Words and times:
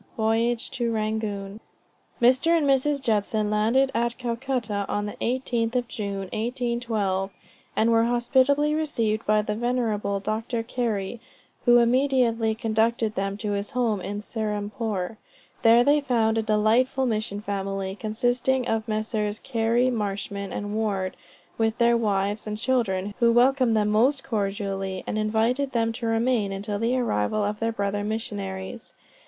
VOYAGE 0.17 0.71
TO 0.71 0.91
RANGOON. 0.91 1.59
Mr. 2.19 2.57
and 2.57 2.65
Mrs. 2.67 3.03
Judson 3.03 3.51
landed 3.51 3.91
at 3.93 4.17
Calcutta 4.17 4.83
on 4.89 5.05
the 5.05 5.13
18th 5.21 5.75
of 5.75 5.87
June, 5.87 6.21
1812, 6.33 7.29
and 7.75 7.91
were 7.91 8.05
hospitably 8.05 8.73
received 8.73 9.23
by 9.27 9.43
the 9.43 9.53
venerable 9.53 10.19
Dr. 10.19 10.63
Carey, 10.63 11.21
who 11.65 11.77
immediately 11.77 12.55
conducted 12.55 13.13
them 13.13 13.37
to 13.37 13.51
his 13.51 13.69
home 13.69 14.01
in 14.01 14.21
Serampore. 14.21 15.17
There 15.61 15.83
they 15.83 16.01
found 16.01 16.39
a 16.39 16.41
delightful 16.41 17.05
mission 17.05 17.39
family, 17.39 17.95
consisting 17.95 18.67
of 18.67 18.87
Messrs. 18.87 19.37
Carey 19.37 19.91
Marshman 19.91 20.51
and 20.51 20.73
Ward, 20.73 21.15
with 21.59 21.77
their 21.77 21.95
wives 21.95 22.47
and 22.47 22.57
children 22.57 23.13
who 23.19 23.31
welcomed 23.31 23.77
them 23.77 23.89
most 23.89 24.23
cordially, 24.23 25.03
and 25.05 25.19
invited 25.19 25.73
them 25.73 25.93
to 25.93 26.07
remain 26.07 26.51
until 26.51 26.79
the 26.79 26.97
arrival 26.97 27.43
of 27.43 27.59
their 27.59 27.71
brother 27.71 28.03
missionaries. 28.03 28.95